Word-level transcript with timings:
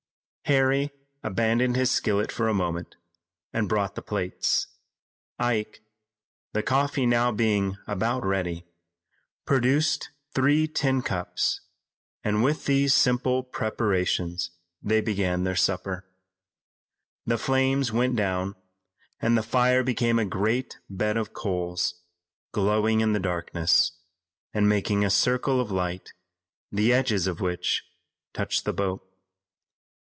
Harry 0.45 0.91
abandoned 1.23 1.77
his 1.77 1.89
skillet 1.89 2.29
for 2.29 2.49
a 2.49 2.53
moment, 2.53 2.97
and 3.53 3.69
brought 3.69 3.95
the 3.95 4.01
plates. 4.01 4.67
Ike, 5.39 5.79
the 6.51 6.61
coffee 6.61 7.05
now 7.05 7.31
being 7.31 7.77
about 7.87 8.25
ready, 8.25 8.65
produced 9.45 10.09
three 10.35 10.67
tin 10.67 11.03
cups, 11.03 11.61
and 12.21 12.43
with 12.43 12.65
these 12.65 12.93
simple 12.93 13.43
preparations 13.43 14.51
they 14.83 14.99
began 14.99 15.45
their 15.45 15.55
supper. 15.55 16.05
The 17.25 17.37
flames 17.37 17.93
went 17.93 18.17
down 18.17 18.55
and 19.21 19.37
the 19.37 19.43
fire 19.43 19.83
became 19.85 20.19
a 20.19 20.25
great 20.25 20.79
bed 20.89 21.15
of 21.15 21.31
coals, 21.31 22.01
glowing 22.51 22.99
in 22.99 23.13
the 23.13 23.21
darkness, 23.21 23.93
and 24.53 24.67
making 24.67 25.05
a 25.05 25.09
circle 25.09 25.61
of 25.61 25.71
light, 25.71 26.11
the 26.69 26.91
edges 26.91 27.25
of 27.25 27.39
which 27.39 27.85
touched 28.33 28.65
the 28.65 28.73
boat. 28.73 29.07